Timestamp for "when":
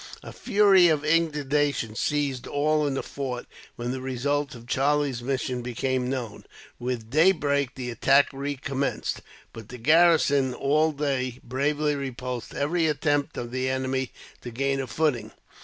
3.75-3.91